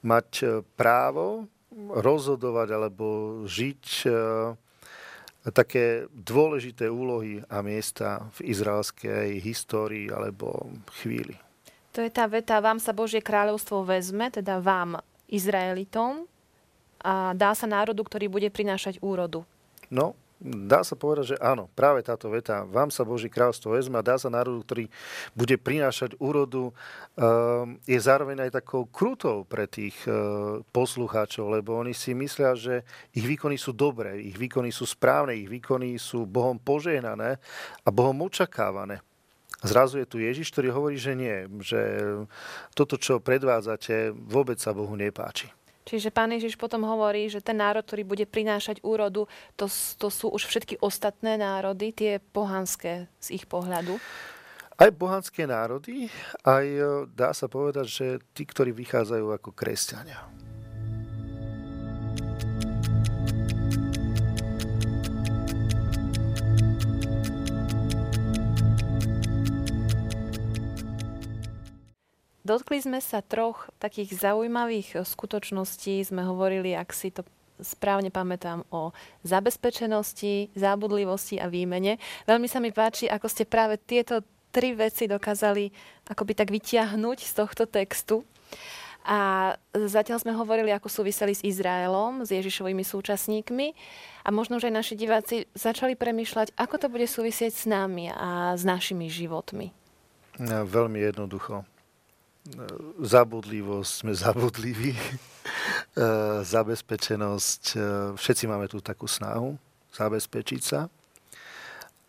mať 0.00 0.30
e, 0.40 0.44
právo 0.74 1.46
rozhodovať 1.92 2.68
alebo 2.74 3.06
žiť 3.46 3.84
e, 4.02 4.10
také 5.52 6.10
dôležité 6.12 6.88
úlohy 6.88 7.40
a 7.46 7.60
miesta 7.60 8.28
v 8.40 8.52
izraelskej 8.52 9.40
histórii 9.40 10.08
alebo 10.08 10.72
chvíli. 11.00 11.36
To 11.96 12.04
je 12.04 12.10
tá 12.12 12.28
veta, 12.30 12.62
vám 12.62 12.78
sa 12.78 12.96
Božie 12.96 13.24
kráľovstvo 13.24 13.82
vezme, 13.82 14.30
teda 14.30 14.62
vám, 14.62 15.00
Izraelitom, 15.26 16.28
a 17.00 17.32
dá 17.32 17.56
sa 17.56 17.64
národu, 17.64 18.04
ktorý 18.04 18.28
bude 18.28 18.52
prinášať 18.52 19.00
úrodu. 19.00 19.42
No, 19.88 20.12
dá 20.40 20.80
sa 20.80 20.96
povedať, 20.96 21.36
že 21.36 21.40
áno, 21.40 21.68
práve 21.76 22.00
táto 22.00 22.32
veta, 22.32 22.64
vám 22.64 22.88
sa 22.88 23.04
Boží 23.04 23.28
kráľstvo 23.28 23.76
vezme 23.76 24.00
a 24.00 24.06
dá 24.06 24.16
sa 24.16 24.32
národu, 24.32 24.64
ktorý 24.64 24.84
bude 25.36 25.60
prinášať 25.60 26.16
úrodu, 26.16 26.72
ehm, 27.14 27.76
je 27.84 28.00
zároveň 28.00 28.48
aj 28.48 28.64
takou 28.64 28.88
krutou 28.88 29.44
pre 29.44 29.68
tých 29.68 29.94
e, 30.08 30.12
poslucháčov, 30.72 31.52
lebo 31.52 31.76
oni 31.76 31.92
si 31.92 32.16
myslia, 32.16 32.56
že 32.56 32.88
ich 33.12 33.28
výkony 33.28 33.60
sú 33.60 33.76
dobré, 33.76 34.16
ich 34.24 34.40
výkony 34.40 34.72
sú 34.72 34.88
správne, 34.88 35.36
ich 35.36 35.52
výkony 35.52 36.00
sú 36.00 36.24
Bohom 36.24 36.56
požehnané 36.56 37.36
a 37.84 37.88
Bohom 37.92 38.16
očakávané. 38.24 39.04
Zrazu 39.60 40.00
je 40.00 40.08
tu 40.08 40.16
Ježiš, 40.24 40.48
ktorý 40.56 40.72
hovorí, 40.72 40.96
že 40.96 41.12
nie, 41.12 41.44
že 41.60 42.00
toto, 42.72 42.96
čo 42.96 43.20
predvádzate, 43.20 44.16
vôbec 44.16 44.56
sa 44.56 44.72
Bohu 44.72 44.96
nepáči. 44.96 45.52
Čiže 45.90 46.14
pán 46.14 46.30
Ježiš 46.30 46.54
potom 46.54 46.86
hovorí, 46.86 47.26
že 47.26 47.42
ten 47.42 47.58
národ, 47.58 47.82
ktorý 47.82 48.06
bude 48.06 48.22
prinášať 48.22 48.78
úrodu, 48.86 49.26
to, 49.58 49.66
to 49.98 50.06
sú 50.06 50.30
už 50.30 50.46
všetky 50.46 50.78
ostatné 50.78 51.34
národy, 51.34 51.90
tie 51.90 52.22
pohanské 52.22 53.10
z 53.18 53.42
ich 53.42 53.50
pohľadu. 53.50 53.98
Aj 54.78 54.88
bohanské 54.94 55.50
národy, 55.50 56.06
aj 56.46 56.66
e, 56.70 56.86
dá 57.10 57.34
sa 57.34 57.50
povedať, 57.50 57.86
že 57.90 58.06
tí, 58.30 58.46
ktorí 58.46 58.70
vychádzajú 58.70 59.26
ako 59.34 59.50
kresťania. 59.50 60.30
Dotkli 72.50 72.82
sme 72.82 72.98
sa 72.98 73.22
troch 73.22 73.70
takých 73.78 74.18
zaujímavých 74.18 74.98
eh, 74.98 75.06
skutočností. 75.06 76.02
Sme 76.02 76.26
hovorili, 76.26 76.74
ak 76.74 76.90
si 76.90 77.14
to 77.14 77.22
správne 77.62 78.10
pamätám, 78.10 78.66
o 78.74 78.90
zabezpečenosti, 79.22 80.50
zábudlivosti 80.58 81.38
a 81.38 81.46
výmene. 81.46 82.02
Veľmi 82.26 82.50
sa 82.50 82.58
mi 82.58 82.74
páči, 82.74 83.06
ako 83.06 83.30
ste 83.30 83.46
práve 83.46 83.78
tieto 83.78 84.26
tri 84.50 84.74
veci 84.74 85.06
dokázali 85.06 85.70
akoby 86.10 86.32
tak 86.34 86.50
vytiahnuť 86.50 87.18
z 87.22 87.32
tohto 87.38 87.70
textu. 87.70 88.26
A 89.06 89.54
zatiaľ 89.70 90.18
sme 90.18 90.34
hovorili, 90.34 90.74
ako 90.74 90.90
súviseli 90.90 91.36
s 91.36 91.46
Izraelom, 91.46 92.26
s 92.26 92.34
Ježišovými 92.34 92.82
súčasníkmi. 92.82 93.66
A 94.26 94.28
možno, 94.34 94.58
že 94.58 94.72
aj 94.72 94.74
naši 94.74 94.94
diváci 94.98 95.46
začali 95.54 95.94
premýšľať, 95.94 96.58
ako 96.58 96.74
to 96.82 96.86
bude 96.90 97.06
súvisieť 97.06 97.52
s 97.54 97.64
nami 97.70 98.10
a 98.10 98.58
s 98.58 98.66
našimi 98.66 99.06
životmi. 99.06 99.70
Ja, 100.42 100.66
veľmi 100.66 100.98
jednoducho. 100.98 101.62
Zabudlivosť, 103.00 103.92
sme 103.92 104.12
zabudliví. 104.16 104.96
Zabezpečenosť, 106.54 107.62
všetci 108.16 108.44
máme 108.48 108.70
tu 108.70 108.80
takú 108.80 109.04
snahu 109.04 109.58
zabezpečiť 109.90 110.62
sa. 110.62 110.86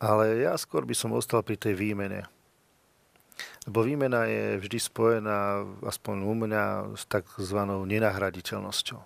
Ale 0.02 0.46
ja 0.46 0.54
skôr 0.58 0.86
by 0.86 0.94
som 0.94 1.14
ostal 1.14 1.42
pri 1.42 1.58
tej 1.58 1.78
výmene 1.78 2.26
lebo 3.68 3.86
výmena 3.86 4.26
je 4.26 4.58
vždy 4.58 4.78
spojená, 4.82 5.62
aspoň 5.86 6.16
u 6.26 6.34
mňa, 6.34 6.64
s 6.98 7.06
tzv. 7.06 7.60
nenahraditeľnosťou. 7.62 9.02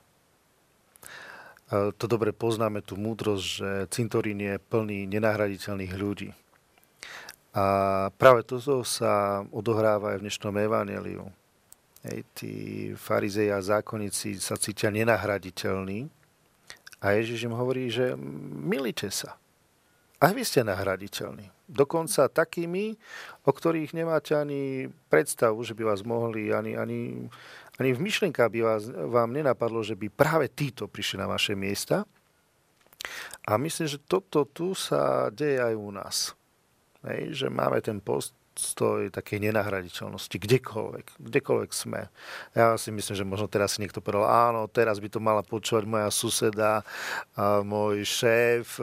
To 1.97 2.05
dobre 2.07 2.31
poznáme 2.31 2.79
tú 2.85 2.95
múdrosť, 2.95 3.43
že 3.43 3.69
cintorín 3.91 4.39
je 4.39 4.55
plný 4.61 5.09
nenahraditeľných 5.11 5.93
ľudí. 5.97 6.29
A 7.55 7.65
práve 8.19 8.43
toto 8.43 8.83
sa 8.83 9.39
odohráva 9.47 10.11
aj 10.11 10.19
v 10.19 10.23
dnešnom 10.27 10.55
evaneliu. 10.59 11.31
Hej, 12.03 12.27
tí 12.35 12.53
farizei 12.99 13.47
a 13.47 13.63
zákonníci 13.63 14.35
sa 14.43 14.59
cítia 14.59 14.91
nenahraditeľní 14.91 16.11
a 16.99 17.15
Ježiš 17.15 17.47
im 17.47 17.55
hovorí, 17.55 17.87
že 17.87 18.13
milite 18.59 19.07
sa. 19.07 19.39
Aj 20.19 20.35
vy 20.35 20.43
ste 20.43 20.67
nahraditeľní. 20.67 21.47
Dokonca 21.65 22.27
takými, 22.27 22.99
o 23.47 23.51
ktorých 23.55 23.95
nemáte 23.95 24.35
ani 24.35 24.91
predstavu, 25.07 25.63
že 25.63 25.73
by 25.73 25.95
vás 25.95 26.03
mohli, 26.03 26.51
ani, 26.51 26.75
ani, 26.75 27.31
ani 27.79 27.89
v 27.95 28.03
myšlenkách 28.03 28.51
by 28.51 28.59
vás, 28.61 28.83
vám 28.91 29.31
nenapadlo, 29.31 29.79
že 29.79 29.95
by 29.95 30.11
práve 30.11 30.51
títo 30.51 30.91
prišli 30.91 31.23
na 31.23 31.27
vaše 31.31 31.55
miesta. 31.55 32.03
A 33.47 33.55
myslím, 33.57 33.87
že 33.87 34.03
toto 34.03 34.43
tu 34.43 34.75
sa 34.75 35.31
deje 35.31 35.63
aj 35.63 35.73
u 35.73 35.89
nás. 35.95 36.17
Hej, 37.05 37.45
že 37.45 37.47
máme 37.53 37.79
ten 37.85 38.01
post, 38.01 38.33
postoj 38.55 39.11
takej 39.11 39.51
nenahraditeľnosti, 39.51 40.31
kdekoľvek, 40.31 41.19
kdekoľvek 41.19 41.71
sme. 41.75 42.07
Ja 42.55 42.79
si 42.79 42.87
myslím, 42.87 43.15
že 43.19 43.27
možno 43.27 43.51
teraz 43.51 43.75
si 43.75 43.83
niekto 43.83 43.99
povedal, 43.99 44.31
áno, 44.31 44.71
teraz 44.71 45.03
by 45.03 45.11
to 45.11 45.19
mala 45.19 45.43
počúvať 45.43 45.83
moja 45.83 46.07
suseda, 46.07 46.79
môj 47.67 48.07
šéf, 48.07 48.79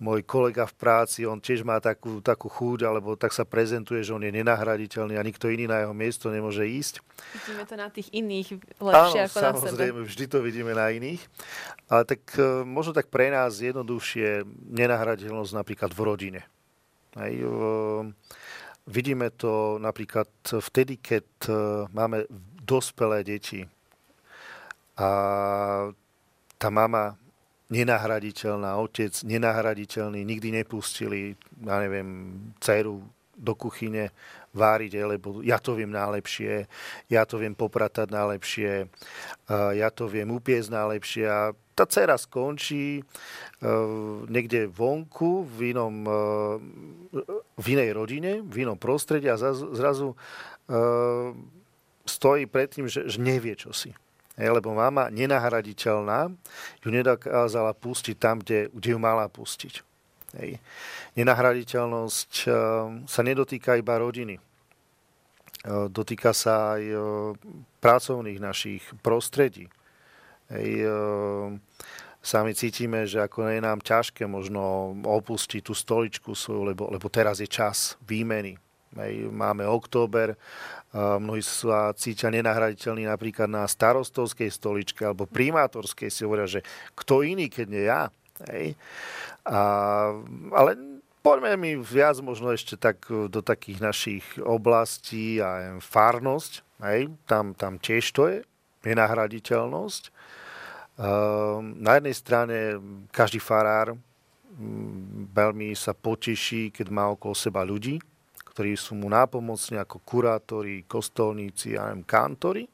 môj 0.00 0.24
kolega 0.24 0.64
v 0.64 0.74
práci, 0.80 1.28
on 1.28 1.36
tiež 1.36 1.68
má 1.68 1.84
takú, 1.84 2.24
takú 2.24 2.48
chuť, 2.48 2.88
alebo 2.88 3.12
tak 3.12 3.36
sa 3.36 3.44
prezentuje, 3.44 4.00
že 4.00 4.16
on 4.16 4.24
je 4.24 4.32
nenahraditeľný 4.32 5.20
a 5.20 5.22
nikto 5.22 5.52
iný 5.52 5.68
na 5.68 5.84
jeho 5.84 5.92
miesto 5.92 6.32
nemôže 6.32 6.64
ísť. 6.64 7.04
Vidíme 7.44 7.68
to 7.68 7.76
na 7.76 7.92
tých 7.92 8.08
iných 8.08 8.56
lepšie 8.80 9.20
áno, 9.20 9.28
ako 9.28 9.36
na 9.36 9.52
sebe. 9.52 9.56
samozrejme, 9.60 10.00
vždy 10.08 10.24
to 10.32 10.38
vidíme 10.40 10.72
na 10.72 10.88
iných. 10.88 11.20
Ale 11.92 12.08
tak 12.08 12.24
e, 12.40 12.64
možno 12.64 12.96
tak 12.96 13.12
pre 13.12 13.28
nás 13.28 13.60
jednoduchšie 13.60 14.48
nenahraditeľnosť 14.72 15.52
napríklad 15.52 15.92
v 15.92 16.00
rodine. 16.00 16.42
Hej, 17.16 17.44
Vidíme 18.86 19.30
to 19.30 19.78
napríklad 19.78 20.26
vtedy, 20.42 20.98
keď 20.98 21.26
e, 21.46 21.50
máme 21.94 22.26
dospelé 22.66 23.22
deti 23.22 23.62
a 24.98 25.10
tá 26.58 26.68
mama 26.70 27.14
nenahraditeľná, 27.70 28.74
otec 28.82 29.14
nenahraditeľný, 29.22 30.26
nikdy 30.26 30.50
nepustili, 30.50 31.38
ja 31.62 31.78
neviem, 31.78 32.34
dceru 32.58 33.06
do 33.42 33.58
kuchyne 33.58 34.14
váriť, 34.54 35.02
lebo 35.02 35.42
ja 35.42 35.58
to 35.58 35.74
viem 35.74 35.90
najlepšie, 35.90 36.70
ja 37.10 37.26
to 37.26 37.42
viem 37.42 37.58
popratať 37.58 38.14
najlepšie, 38.14 38.86
ja 39.50 39.88
to 39.90 40.06
viem 40.06 40.30
upiesť 40.30 40.70
najlepšie 40.70 41.24
a 41.26 41.50
tá 41.72 41.88
dcera 41.88 42.20
skončí 42.20 43.00
niekde 44.28 44.68
vonku 44.68 45.48
v, 45.48 45.72
inom, 45.72 46.04
v 47.56 47.66
inej 47.66 47.90
rodine, 47.96 48.44
v 48.44 48.68
inom 48.68 48.76
prostredí 48.76 49.32
a 49.32 49.40
zrazu 49.40 50.14
stojí 52.04 52.44
pred 52.46 52.68
tým, 52.68 52.86
že, 52.86 53.08
že 53.08 53.18
nevie, 53.18 53.56
čo 53.56 53.72
si. 53.72 53.96
lebo 54.36 54.76
mama 54.76 55.08
nenahraditeľná 55.08 56.28
ju 56.84 56.88
nedokázala 56.92 57.72
pustiť 57.72 58.16
tam, 58.20 58.44
kde, 58.44 58.68
kde 58.68 58.88
ju 58.94 58.98
mala 59.00 59.26
pustiť. 59.32 59.91
Hej. 60.40 60.56
Nenahraditeľnosť 61.18 62.32
eh, 62.48 62.54
sa 63.04 63.20
nedotýka 63.20 63.76
iba 63.76 64.00
rodiny. 64.00 64.40
Eh, 64.40 65.86
dotýka 65.92 66.32
sa 66.32 66.80
aj 66.80 66.82
eh, 66.88 67.00
pracovných 67.84 68.40
našich 68.40 68.82
prostredí. 69.04 69.68
Hej, 70.52 70.84
sami 72.20 72.52
cítime, 72.52 73.08
že 73.08 73.24
ako 73.24 73.48
je 73.48 73.64
nám 73.64 73.80
ťažké 73.80 74.28
možno 74.28 74.92
opustiť 75.00 75.64
tú 75.64 75.72
stoličku 75.72 76.36
svoju, 76.36 76.68
lebo, 76.68 76.92
lebo 76.92 77.08
teraz 77.08 77.40
je 77.40 77.48
čas 77.48 77.96
výmeny. 78.04 78.60
Hej, 78.92 79.32
máme 79.32 79.64
október, 79.64 80.36
mnohí 80.92 81.40
sa 81.40 81.96
cítia 81.96 82.28
nenahraditeľní 82.28 83.08
napríklad 83.08 83.48
na 83.48 83.64
starostovskej 83.64 84.52
stoličke 84.52 85.08
alebo 85.08 85.24
primátorskej 85.24 86.12
si 86.12 86.20
hovoria, 86.28 86.44
že 86.44 86.60
kto 86.92 87.24
iný, 87.24 87.48
keď 87.48 87.66
nie 87.72 87.88
ja. 87.88 88.12
Hej. 88.50 88.74
A, 89.46 89.60
ale 90.50 90.70
poďme 91.22 91.54
mi 91.54 91.78
viac 91.78 92.18
možno 92.18 92.50
ešte 92.50 92.74
tak 92.74 93.06
do 93.06 93.40
takých 93.42 93.78
našich 93.78 94.24
oblastí 94.42 95.38
a 95.38 95.78
farnosť. 95.78 96.82
Hej. 96.82 97.14
Tam, 97.26 97.54
tam 97.54 97.78
tiež 97.78 98.10
to 98.10 98.26
je 98.26 98.38
nenahraditeľnosť. 98.82 100.10
Na 101.62 101.92
jednej 101.96 102.16
strane 102.18 102.56
každý 103.14 103.38
farár 103.38 103.94
veľmi 105.32 105.72
sa 105.72 105.96
poteší, 105.96 106.68
keď 106.68 106.86
má 106.92 107.08
okolo 107.08 107.32
seba 107.32 107.64
ľudí, 107.64 107.96
ktorí 108.52 108.76
sú 108.76 108.92
mu 109.00 109.08
nápomocní 109.08 109.80
ako 109.80 110.04
kurátori, 110.04 110.84
kostolníci 110.84 111.72
a 111.80 111.96
kantori. 112.04 112.68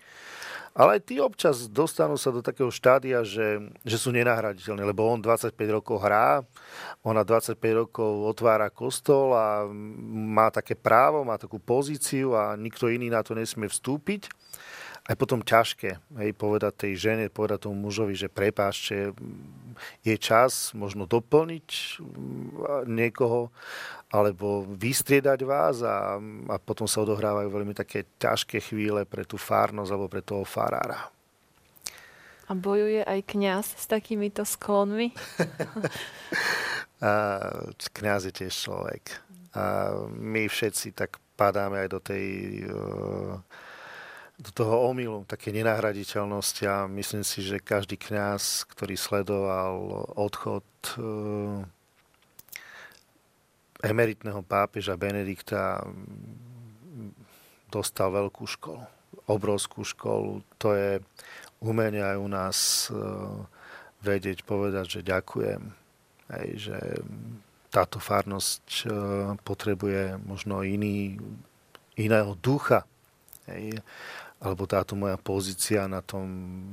Ale 0.76 0.98
aj 0.98 1.00
tí 1.08 1.16
občas 1.20 1.68
dostanú 1.68 2.16
sa 2.20 2.32
do 2.32 2.44
takého 2.44 2.68
štádia, 2.68 3.24
že, 3.24 3.60
že 3.82 3.96
sú 3.96 4.12
nenahraditeľní, 4.12 4.84
lebo 4.84 5.08
on 5.08 5.20
25 5.20 5.52
rokov 5.70 6.00
hrá, 6.04 6.44
ona 7.04 7.24
25 7.24 7.58
rokov 7.86 8.10
otvára 8.28 8.68
kostol 8.68 9.32
a 9.36 9.64
má 10.28 10.52
také 10.52 10.76
právo, 10.76 11.24
má 11.24 11.40
takú 11.40 11.56
pozíciu 11.60 12.36
a 12.36 12.54
nikto 12.54 12.88
iný 12.92 13.08
na 13.12 13.24
to 13.24 13.32
nesmie 13.36 13.68
vstúpiť 13.68 14.28
aj 15.08 15.16
potom 15.16 15.40
ťažké 15.40 15.90
hej, 16.20 16.30
povedať 16.36 16.84
tej 16.84 16.92
žene, 17.00 17.32
povedať 17.32 17.64
tomu 17.64 17.88
mužovi, 17.88 18.12
že 18.12 18.28
prepášte, 18.28 19.16
je 20.04 20.16
čas 20.20 20.76
možno 20.76 21.08
doplniť 21.08 21.68
mm, 21.96 22.84
niekoho 22.84 23.48
alebo 24.12 24.68
vystriedať 24.68 25.40
vás 25.48 25.80
a, 25.80 26.20
a 26.52 26.56
potom 26.60 26.84
sa 26.84 27.00
odohrávajú 27.04 27.48
veľmi 27.48 27.72
také 27.72 28.04
ťažké 28.20 28.60
chvíle 28.60 29.08
pre 29.08 29.24
tú 29.24 29.40
fárnosť 29.40 29.90
alebo 29.92 30.12
pre 30.12 30.20
toho 30.20 30.44
farára. 30.44 31.08
A 32.48 32.56
bojuje 32.56 33.04
aj 33.04 33.20
kňaz 33.28 33.66
s 33.76 33.84
takýmito 33.88 34.44
sklonmi? 34.44 35.12
a, 37.04 37.12
kňaz 37.92 38.28
je 38.28 38.32
tiež 38.44 38.52
človek. 38.52 39.04
A 39.52 39.92
my 40.08 40.48
všetci 40.48 40.96
tak 40.96 41.20
padáme 41.36 41.84
aj 41.84 41.88
do 41.92 42.00
tej 42.00 42.24
uh, 42.68 43.36
do 44.38 44.50
toho 44.54 44.86
omylu, 44.94 45.26
také 45.26 45.50
nenahraditeľnosti 45.50 46.62
a 46.62 46.86
myslím 46.86 47.26
si, 47.26 47.42
že 47.42 47.58
každý 47.58 47.98
kňaz, 47.98 48.70
ktorý 48.70 48.94
sledoval 48.94 50.06
odchod 50.14 50.62
e, 50.94 50.98
emeritného 53.82 54.38
pápeža 54.46 54.94
Benedikta, 54.94 55.82
dostal 57.66 58.14
veľkú 58.14 58.46
školu, 58.46 58.86
obrovskú 59.26 59.82
školu. 59.82 60.46
To 60.62 60.70
je 60.70 61.02
umenie 61.58 62.06
aj 62.06 62.16
u 62.22 62.28
nás 62.30 62.58
e, 62.86 63.02
vedieť, 64.06 64.46
povedať, 64.46 65.02
že 65.02 65.10
ďakujem. 65.10 65.62
Hej, 66.30 66.48
že 66.70 66.78
táto 67.74 67.98
farnosť 67.98 68.66
e, 68.70 68.86
potrebuje 69.42 70.22
možno 70.22 70.62
iný, 70.62 71.18
iného 71.98 72.38
ducha. 72.38 72.86
Hej 73.50 73.82
alebo 74.38 74.70
táto 74.70 74.94
moja 74.94 75.18
pozícia 75.18 75.90
na 75.90 75.98
tom, 75.98 76.26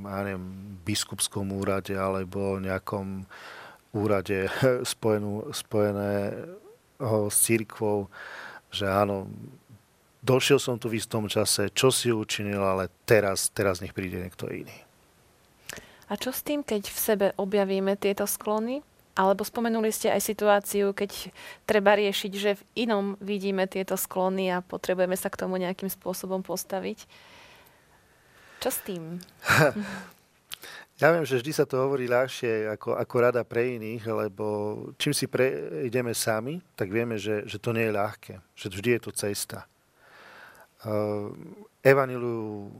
ja 0.05 0.21
neviem, 0.21 0.45
biskupskom 0.85 1.49
úrade 1.49 1.97
alebo 1.97 2.61
nejakom 2.61 3.25
úrade 3.95 4.45
spojenú, 4.93 5.49
spojené 5.49 6.45
s 7.01 7.37
církvou, 7.43 8.07
že 8.69 8.85
áno, 8.87 9.27
došiel 10.21 10.61
som 10.61 10.77
tu 10.77 10.87
v 10.87 11.01
istom 11.01 11.25
čase, 11.27 11.73
čo 11.73 11.89
si 11.89 12.13
učinil, 12.13 12.61
ale 12.61 12.87
teraz, 13.03 13.49
teraz 13.51 13.81
nech 13.81 13.91
príde 13.91 14.21
niekto 14.21 14.47
iný. 14.47 14.73
A 16.05 16.13
čo 16.21 16.29
s 16.29 16.45
tým, 16.45 16.61
keď 16.61 16.85
v 16.85 16.99
sebe 17.01 17.27
objavíme 17.33 17.97
tieto 17.97 18.29
sklony? 18.29 18.85
Alebo 19.15 19.47
spomenuli 19.47 19.95
ste 19.95 20.11
aj 20.11 20.27
situáciu, 20.27 20.91
keď 20.91 21.31
treba 21.63 21.95
riešiť, 21.95 22.31
že 22.35 22.59
v 22.59 22.85
inom 22.85 23.15
vidíme 23.23 23.63
tieto 23.63 23.95
sklony 23.95 24.51
a 24.51 24.59
potrebujeme 24.59 25.15
sa 25.15 25.31
k 25.31 25.39
tomu 25.39 25.55
nejakým 25.55 25.87
spôsobom 25.87 26.43
postaviť. 26.43 27.07
Čo 28.65 28.73
s 28.73 28.81
tým? 28.81 29.21
Ja 30.95 31.11
viem, 31.11 31.27
že 31.27 31.43
vždy 31.43 31.51
sa 31.51 31.67
to 31.67 31.75
hovorí 31.75 32.07
ľahšie 32.07 32.71
ako, 32.79 32.95
ako 32.95 33.15
rada 33.19 33.43
pre 33.43 33.75
iných, 33.75 34.07
lebo 34.07 34.45
čím 34.95 35.11
si 35.11 35.27
pre, 35.27 35.51
ideme 35.83 36.15
sami, 36.15 36.63
tak 36.71 36.87
vieme, 36.87 37.19
že, 37.19 37.43
že 37.43 37.59
to 37.59 37.75
nie 37.75 37.91
je 37.91 37.99
ľahké, 37.99 38.33
že 38.55 38.71
vždy 38.71 38.89
je 38.95 39.01
to 39.03 39.11
cesta. 39.11 39.67
Uh, 40.87 41.35
Evanilu 41.83 42.71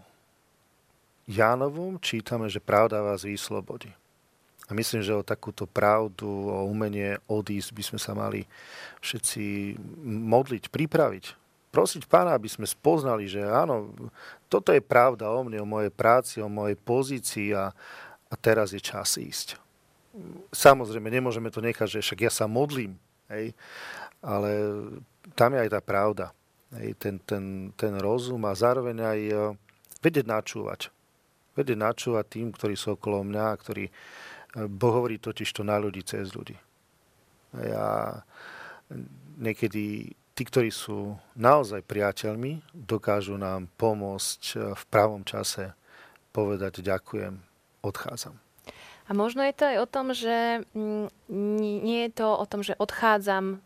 Jánovom 1.28 2.00
čítame, 2.00 2.48
že 2.48 2.64
pravda 2.64 3.04
vás 3.04 3.28
vyslobodí. 3.28 3.92
A 4.66 4.72
myslím, 4.72 5.04
že 5.04 5.12
o 5.12 5.20
takúto 5.20 5.68
pravdu, 5.68 6.32
o 6.32 6.72
umenie 6.72 7.20
odísť 7.28 7.76
by 7.76 7.84
sme 7.84 8.00
sa 8.00 8.16
mali 8.16 8.48
všetci 9.04 9.76
modliť, 10.08 10.72
pripraviť. 10.72 11.45
Prosiť 11.76 12.08
pána, 12.08 12.32
aby 12.32 12.48
sme 12.48 12.64
spoznali, 12.64 13.28
že 13.28 13.44
áno, 13.44 13.92
toto 14.48 14.72
je 14.72 14.80
pravda 14.80 15.28
o 15.28 15.44
mne, 15.44 15.60
o 15.60 15.68
mojej 15.68 15.92
práci, 15.92 16.40
o 16.40 16.48
mojej 16.48 16.80
pozícii 16.80 17.52
a, 17.52 17.76
a 18.32 18.34
teraz 18.40 18.72
je 18.72 18.80
čas 18.80 19.20
ísť. 19.20 19.60
Samozrejme, 20.56 21.12
nemôžeme 21.12 21.52
to 21.52 21.60
nechať, 21.60 22.00
že 22.00 22.04
však 22.08 22.20
ja 22.24 22.32
sa 22.32 22.48
modlím, 22.48 22.96
hej, 23.28 23.52
ale 24.24 24.52
tam 25.36 25.52
je 25.52 25.68
aj 25.68 25.70
tá 25.76 25.84
pravda, 25.84 26.32
hej, 26.80 26.96
ten, 26.96 27.20
ten, 27.28 27.76
ten 27.76 28.00
rozum 28.00 28.40
a 28.48 28.56
zároveň 28.56 28.96
aj 29.04 29.20
uh, 29.36 29.40
vedieť 30.00 30.24
načúvať. 30.24 30.96
Vedieť 31.60 31.76
načúvať 31.76 32.40
tým, 32.40 32.56
ktorí 32.56 32.80
sú 32.80 32.96
okolo 32.96 33.28
mňa, 33.28 33.48
ktorí 33.60 33.92
Boh 34.56 34.94
hovorí 34.96 35.20
totiž 35.20 35.52
to 35.52 35.68
na 35.68 35.76
ľudí 35.76 36.00
cez 36.08 36.32
ľudí. 36.32 36.56
Ja 37.60 38.24
niekedy 39.36 40.16
tí, 40.36 40.44
ktorí 40.44 40.70
sú 40.70 41.16
naozaj 41.40 41.82
priateľmi, 41.88 42.62
dokážu 42.76 43.40
nám 43.40 43.72
pomôcť 43.80 44.42
eh, 44.54 44.76
v 44.76 44.84
pravom 44.92 45.24
čase 45.24 45.74
povedať 46.36 46.84
ďakujem, 46.84 47.40
odchádzam. 47.80 48.36
A 49.06 49.12
možno 49.14 49.46
je 49.46 49.56
to 49.56 49.64
aj 49.70 49.78
o 49.80 49.88
tom, 49.88 50.08
že 50.12 50.66
mm, 50.76 51.08
nie 51.88 52.10
je 52.10 52.12
to 52.12 52.28
o 52.36 52.46
tom, 52.50 52.66
že 52.66 52.76
odchádzam 52.76 53.64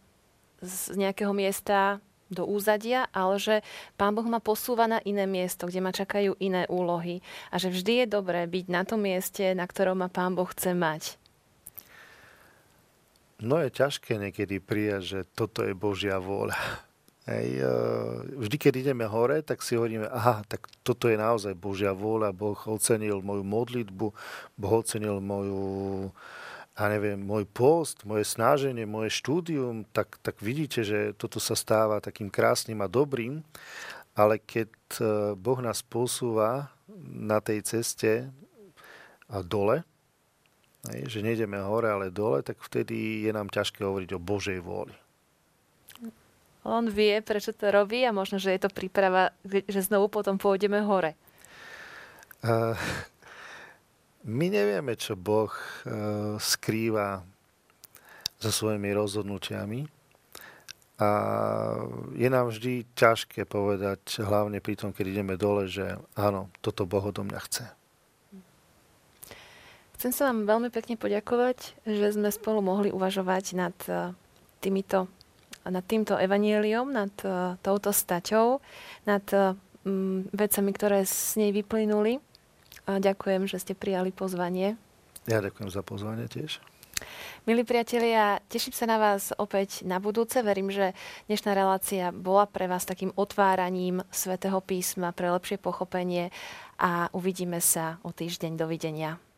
z 0.60 0.74
nejakého 1.00 1.32
miesta 1.32 2.04
do 2.30 2.46
úzadia, 2.46 3.10
ale 3.10 3.42
že 3.42 3.56
Pán 3.98 4.14
Boh 4.14 4.28
ma 4.28 4.38
posúva 4.38 4.86
na 4.86 5.02
iné 5.02 5.26
miesto, 5.26 5.66
kde 5.66 5.82
ma 5.82 5.90
čakajú 5.90 6.38
iné 6.38 6.70
úlohy 6.70 7.26
a 7.50 7.58
že 7.58 7.74
vždy 7.74 8.06
je 8.06 8.14
dobré 8.14 8.46
byť 8.46 8.66
na 8.70 8.86
tom 8.86 9.02
mieste, 9.02 9.58
na 9.58 9.66
ktorom 9.66 10.06
ma 10.06 10.14
Pán 10.14 10.38
Boh 10.38 10.46
chce 10.46 10.78
mať. 10.78 11.18
No 13.40 13.64
je 13.64 13.72
ťažké 13.72 14.20
niekedy 14.20 14.60
prijať, 14.60 15.02
že 15.04 15.20
toto 15.32 15.64
je 15.64 15.72
Božia 15.72 16.20
vôľa. 16.20 16.60
Hej, 17.30 17.62
e, 17.62 17.76
vždy, 18.36 18.56
keď 18.58 18.74
ideme 18.82 19.06
hore, 19.06 19.40
tak 19.46 19.62
si 19.62 19.78
hovoríme, 19.78 20.10
aha, 20.10 20.42
tak 20.50 20.66
toto 20.82 21.08
je 21.08 21.16
naozaj 21.16 21.54
Božia 21.56 21.94
vôľa, 21.94 22.34
Boh 22.34 22.58
ocenil 22.68 23.22
moju 23.22 23.46
modlitbu, 23.46 24.08
Boh 24.58 24.74
ocenil 24.82 25.22
moju 25.22 26.10
a 26.80 26.88
neviem, 26.88 27.20
môj 27.20 27.44
post, 27.44 28.08
moje 28.08 28.24
snaženie, 28.24 28.88
moje 28.88 29.12
štúdium, 29.12 29.84
tak, 29.92 30.16
tak 30.24 30.40
vidíte, 30.40 30.88
že 30.88 31.12
toto 31.12 31.36
sa 31.38 31.52
stáva 31.52 32.00
takým 32.00 32.32
krásnym 32.32 32.80
a 32.80 32.88
dobrým, 32.88 33.44
ale 34.16 34.40
keď 34.40 34.72
e, 34.72 35.04
Boh 35.36 35.60
nás 35.60 35.84
posúva 35.84 36.72
na 37.04 37.44
tej 37.44 37.62
ceste 37.68 38.32
a 39.28 39.44
dole, 39.44 39.84
že 40.88 41.20
nejdeme 41.20 41.60
hore, 41.60 41.92
ale 41.92 42.14
dole, 42.14 42.40
tak 42.40 42.60
vtedy 42.64 43.28
je 43.28 43.32
nám 43.36 43.52
ťažké 43.52 43.84
hovoriť 43.84 44.10
o 44.16 44.20
Božej 44.20 44.64
vôli. 44.64 44.96
On 46.64 46.84
vie, 46.88 47.20
prečo 47.24 47.56
to 47.56 47.72
robí 47.72 48.04
a 48.04 48.16
možno, 48.16 48.40
že 48.40 48.56
je 48.56 48.62
to 48.68 48.72
príprava, 48.72 49.32
že 49.44 49.80
znovu 49.84 50.12
potom 50.12 50.36
pôjdeme 50.36 50.84
hore. 50.84 51.16
Uh, 52.40 52.76
my 54.24 54.48
nevieme, 54.48 54.96
čo 54.96 55.20
Boh 55.20 55.52
uh, 55.52 56.36
skrýva 56.40 57.24
so 58.40 58.52
svojimi 58.52 58.96
rozhodnutiami 58.96 59.88
a 61.00 61.10
je 62.16 62.28
nám 62.28 62.52
vždy 62.52 62.88
ťažké 62.96 63.48
povedať, 63.48 64.20
hlavne 64.20 64.60
pri 64.60 64.76
tom, 64.76 64.92
keď 64.92 65.06
ideme 65.16 65.40
dole, 65.40 65.68
že 65.68 65.96
áno, 66.16 66.52
toto 66.60 66.84
Boh 66.84 67.04
odo 67.04 67.24
mňa 67.24 67.40
chce. 67.48 67.66
Chcem 70.00 70.16
sa 70.16 70.32
vám 70.32 70.48
veľmi 70.48 70.72
pekne 70.72 70.96
poďakovať, 70.96 71.84
že 71.84 72.16
sme 72.16 72.32
spolu 72.32 72.64
mohli 72.64 72.88
uvažovať 72.88 73.46
nad 73.60 73.76
e, 73.92 74.16
týmito 74.64 75.12
nad 75.68 75.86
týmto 75.86 76.16
evanieliom, 76.16 76.88
nad 76.90 77.14
uh, 77.28 77.60
touto 77.62 77.92
staťou, 77.92 78.64
nad 79.06 79.24
uh, 79.36 79.54
vecami, 80.34 80.72
ktoré 80.74 81.06
s 81.06 81.36
nej 81.36 81.52
vyplynuli. 81.52 82.24
A 82.90 82.98
ďakujem, 82.98 83.46
že 83.46 83.62
ste 83.62 83.74
prijali 83.78 84.10
pozvanie. 84.10 84.80
Ja 85.30 85.44
ďakujem 85.44 85.70
za 85.70 85.86
pozvanie 85.86 86.26
tiež. 86.26 86.58
Milí 87.48 87.64
priatelia, 87.64 88.44
teším 88.52 88.76
sa 88.76 88.84
na 88.90 89.00
vás 89.00 89.32
opäť 89.40 89.88
na 89.88 90.04
budúce. 90.04 90.44
Verím, 90.44 90.68
že 90.68 90.92
dnešná 91.32 91.56
relácia 91.56 92.12
bola 92.12 92.44
pre 92.44 92.68
vás 92.68 92.84
takým 92.84 93.16
otváraním 93.16 94.04
svätého 94.12 94.60
písma 94.60 95.16
pre 95.16 95.32
lepšie 95.32 95.62
pochopenie 95.62 96.28
a 96.76 97.08
uvidíme 97.16 97.64
sa 97.64 98.04
o 98.04 98.12
týždeň. 98.12 98.60
Dovidenia. 98.60 99.29